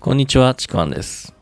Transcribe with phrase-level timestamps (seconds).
[0.00, 1.34] こんにちは、ちくわんです。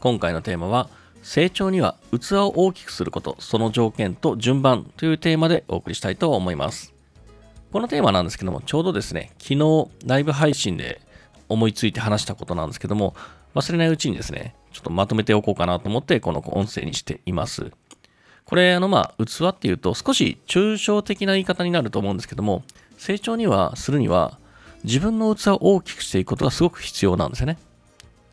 [0.00, 0.88] 今回のテーマは、
[1.22, 6.94] 成長には器を大きくすること、その条件と順番というテーマでお送りしたいと思います。
[7.70, 11.02] このテーマなんですけども、ちょうどですね、昨日ライブ配信で
[11.50, 13.14] 思いついて話したことなんですけども、
[13.54, 17.70] 忘れないうちにですね、ちょっとまとめておこうかなと思って、この音声にしています。
[18.46, 22.64] これ、あの、まあ、器っていうと、少し抽象的な言い方になると思うんですけども、
[22.96, 24.38] 成長には、するには、
[24.84, 27.58] 自分の器を大きくしていくことがすごく必要なんですよね。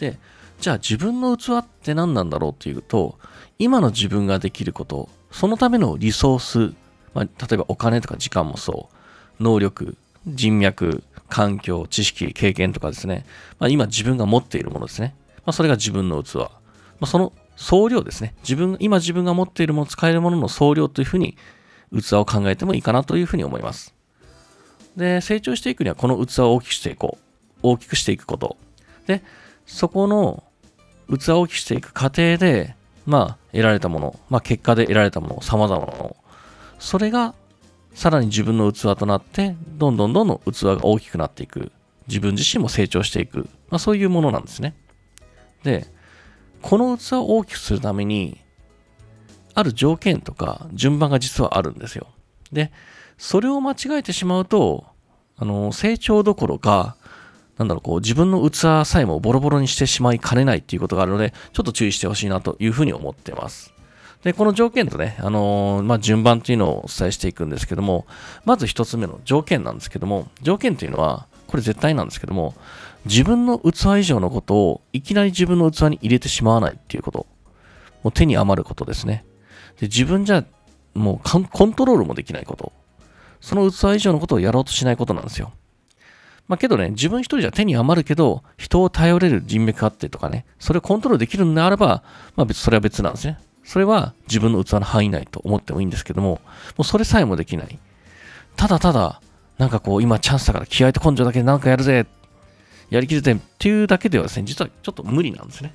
[0.01, 0.17] で、
[0.59, 3.19] じゃあ自分の器って何なんだろうっていうと、
[3.59, 6.39] 今の自分ができること、そのためのリソー
[6.71, 6.73] ス、
[7.13, 8.89] まあ、例えばお金とか時間もそ
[9.39, 13.25] う、能力、人脈、環境、知識、経験とかですね、
[13.59, 15.15] まあ、今自分が持っているものですね。
[15.37, 16.35] まあ、それが自分の器。
[16.37, 16.49] ま
[17.01, 18.33] あ、その総量ですね。
[18.41, 21.37] 自分、今自分が持っているもの、使えるものの総量というふうに
[21.91, 23.93] 器を考えてもいいかなというふうに思います。
[24.97, 27.23] で、成長していくにはこの器を大きくしていこう。
[27.63, 28.57] 大きくしていくこと。
[29.05, 29.23] で、
[29.71, 30.43] そこの
[31.17, 36.15] 器を大きくしていく過程で、まあ、得られたもの、まあ、結果で得られたもの、様々なもの、
[36.77, 37.33] それが、
[37.93, 41.71] さらに自分の器となって、どんどんどんどん器が大きくなっていく。
[42.07, 43.49] 自分自身も成長していく。
[43.69, 44.75] まあ、そういうものなんですね。
[45.63, 45.87] で、
[46.61, 48.41] この器を大きくするために、
[49.53, 52.07] ある条件とか順番が実はあるんですよ。
[52.51, 52.71] で、
[53.17, 54.85] それを間違えてしまうと、
[55.37, 56.97] あの、成長どころか、
[57.61, 63.71] なんだろう、こう、自分の器さえもボロボロにしてしまいかねないっていうことがあるので、ちょっと注意してほしいなというふうに思ってます。
[64.23, 68.07] で、この条件とね、あのーまあ、順番っていうのをお伝えしていくんですけども、
[68.45, 72.55] まず一つ目の条件なんですけども、条件というのは、これ絶対なんですけども、
[73.05, 77.27] 自分の器以上のことをいきなり自分の器に入れてしまわないっていうこと。
[78.03, 79.23] もう手に余ることですね。
[79.79, 80.43] で、自分じゃ
[80.95, 82.71] もうコントロールもできないこと。
[83.39, 85.51] その器以上のことをやろうとしないことなんですよ。
[86.51, 92.03] まあけどね、自分一人じゃ手に余るけど、人を頼れる人脈あってとかね、それをコントロールできるんであれば、
[92.35, 93.39] まあ別、それは別なんですね。
[93.63, 96.41] それは自分の器の範囲内と思ってもいいんですけども、も
[96.79, 97.79] うそれさえもできない。
[98.57, 99.21] ただただ、
[99.59, 102.05] なんかこう、今チャンスだから気合と根性だけでなんかやるぜ、
[102.89, 105.73] やりきるぜっていうだけではですね、実はちょっと無理なんですね。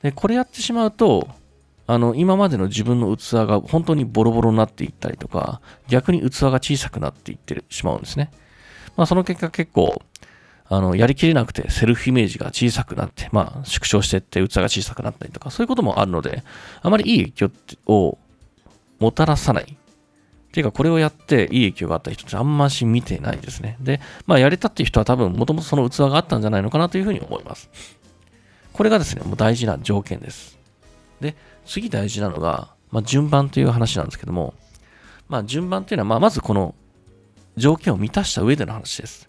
[0.00, 1.28] で、これやってしまうと、
[1.86, 8.30] あの、今までの自分の器が本当にボロボロになっていったりとか、逆に器が小さくなっていってしまうんですね。
[8.98, 10.02] まあ、その結果結構、
[10.66, 16.42] あの、やりきれなくてセルフイメージが小さくなって、まあ、縮小していって器が小さくなったりとか、そういうこともあるので、
[16.82, 17.50] あまりいい影響
[17.86, 18.18] を
[18.98, 19.64] もたらさない。
[19.64, 23.76] っていうか、これをやっていい影響があった人ってあんまし見てないですね。
[23.80, 27.70] で、まあ、やれたっていう人は多分、もともとその器があったんじゃないのかなというふうに思います。
[28.72, 30.58] これがですね、もう大事な条件です。
[31.20, 34.54] で、次大事なのが、まあ、順番という話なんですけども、
[35.28, 36.74] まあ、順番っていうのは、まあ、まずこの
[37.58, 39.28] 条件を満たした上での話です。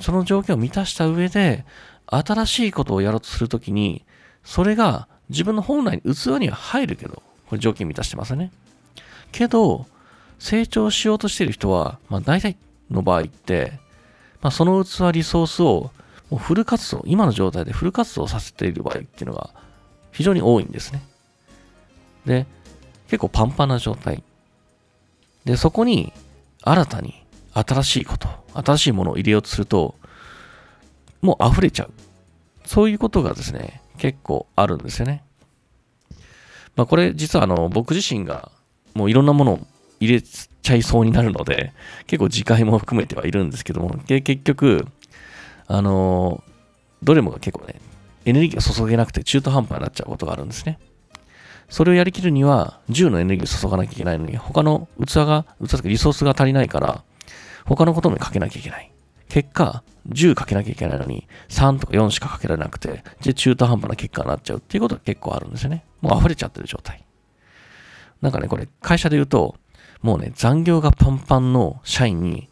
[0.00, 1.64] その条件を満たした上で、
[2.06, 4.04] 新しいことをやろうとするときに、
[4.44, 8.52] それが自分の本来に器には入るけど、これ条件満たしてますよね。
[9.32, 9.86] けど、
[10.38, 12.56] 成長しようとしている人は、まあ大体
[12.90, 13.80] の場合って、
[14.40, 15.90] まあその器、リソースを
[16.30, 19.50] もうフル活動、今の状態でフル活動させている場合っていうのが
[20.12, 21.02] 非常に多いんですね。
[22.26, 22.46] で、
[23.08, 24.22] 結構パンパンな状態。
[25.44, 26.12] で、そこに
[26.62, 27.21] 新たに
[27.54, 29.94] 新しいこと、新しいものを入れようとすると、
[31.20, 31.92] もう溢れちゃう。
[32.64, 35.22] そういうことがですね、結構あるんですよね。
[36.74, 38.50] まあこれ実はあの僕自身が
[38.94, 39.60] もういろんなものを
[40.00, 41.72] 入れちゃいそうになるので、
[42.06, 44.86] 結構自戒も含めてはいるんですけども、で結局、
[45.68, 46.42] あの
[47.02, 47.80] どれもが結構ね、
[48.24, 50.78] エネルギーを注げなくて中途半端になっちゃうことがあるんですね。
[51.68, 57.02] それをやりきるには、10のエネルギーを注がなきゃいけないのに、他の器が、器とかリソースが足りないから、
[57.64, 58.92] 他のこともかけなきゃいけない。
[59.28, 65.84] 結果、10かけなきゃいけないのに、3とか4しかかけられなくて、で、中途半端な結果になっちゃうっていうことが結構あるんですよね。
[66.00, 67.04] もう溢れちゃってる状態。
[68.20, 69.56] なんかね、これ、会社で言うと、
[70.02, 72.48] もうね、残業がパンパンの社員に、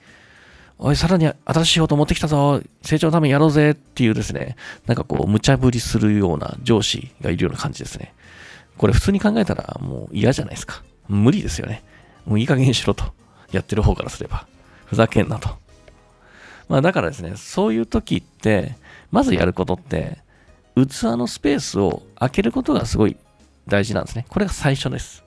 [0.79, 4.57] おい、さらに新しいこと持ってきたぞ成長のためにやろうぜっていうですね、
[4.87, 8.15] なんかこう、無茶ぶりするような上司がいるような感じですね。
[8.79, 10.83] これ普通に考えたらもう嫌じゃないですか。
[11.07, 11.83] 無理ですよね。
[12.25, 13.05] もういい加減にしろと。
[13.53, 14.47] やってる方からすれば。
[14.91, 15.51] ふざけんなと。
[16.69, 18.77] まあだからですね、そういう時って、
[19.13, 20.19] まずやることって、
[20.75, 23.17] 器のスペースを開けることがすごい
[23.69, 24.27] 大事なんですね。
[24.29, 25.23] これが最初です。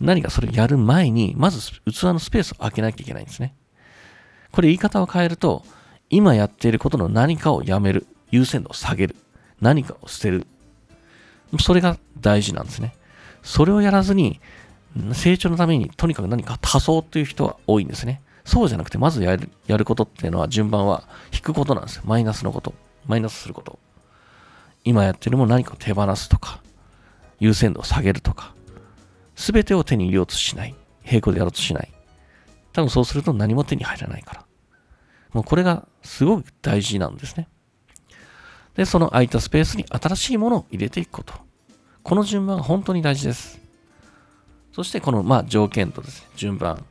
[0.00, 3.56] 何かそれをやる前に、まず器のスペースを開けなきゃいけないんですね。
[4.52, 5.64] これ言い方を変えると、
[6.08, 8.06] 今やっていることの何かをやめる。
[8.30, 9.16] 優先度を下げる。
[9.60, 10.46] 何かを捨てる。
[11.58, 12.94] それが大事なんですね。
[13.42, 14.40] それをやらずに、
[15.14, 18.22] 成長のためにとにかく何か足そうという人は多いんですね。
[18.50, 22.02] そうじゃなくて、まずやるやることっていうのは順番は引くことなんですよ。
[22.04, 22.74] マイナスのこと。
[23.06, 23.78] マイナスすること。
[24.82, 26.60] 今やってるも何かを手放すとか、
[27.38, 28.52] 優先度を下げるとか、
[29.36, 30.74] すべてを手に入れようとしない。
[31.06, 31.92] 並行でやろうとしない。
[32.72, 34.44] 多分そうすると何も手に入らないから。
[35.32, 37.46] もうこれがすごく大事なんですね。
[38.74, 41.34] で、その空いたスペースに新しいものを入れていくこと。
[42.02, 43.60] この順番が本当に大事です。
[44.72, 46.84] そしてこの、まあ、条件とですね、順番。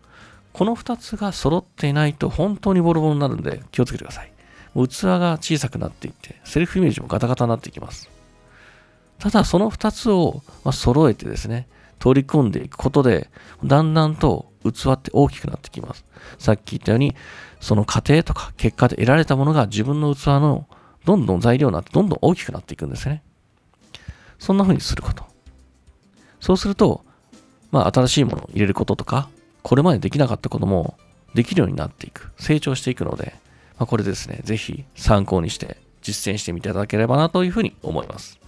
[0.53, 4.31] この2つが揃っていないと本当にボロボロになるんで気をつけてください。
[4.73, 8.09] 器が小さくなっていって、セルフイメージもガタガタになっていきます。
[9.17, 11.67] ただその2つを、まあ揃えてですね、
[11.99, 13.29] 取り込んでいくことで、
[13.63, 16.05] だんだんと器って大きくなってきます。
[16.37, 17.15] さっき言ったように、
[17.59, 20.67] その過程とか結果で得られたものが自分の器の
[21.05, 23.23] どんどん材料になってどんどん大きくなっていくんですね。
[24.37, 25.25] そんな風にすること。
[26.39, 27.03] そうすると、
[27.71, 29.29] まあ新しいものを入れることとか、
[29.63, 30.97] これまでできなかったことも
[31.33, 33.33] できるようになっていく、成長していくので、
[33.77, 38.39] まあ、これですね、ぜひ参考にして実践してみていただければなというふうに思います。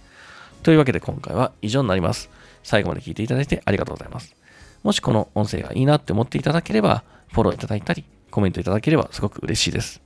[0.62, 2.30] というわけで今回は以上になります。
[2.62, 4.34] 最後まで聞いていただいてありがとうございます。
[4.82, 10.00] もしこの音声がいいなって思っていただければ、フォローいただいたり、コメントいただければすごく嬉しいです。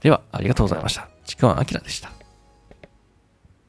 [0.00, 1.08] では、ありがとうございました。
[1.24, 2.25] ちくわんあきらでした。